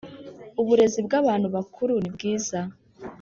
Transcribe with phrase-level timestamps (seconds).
[0.61, 2.59] uburezi bw abantu bakuru nibwiza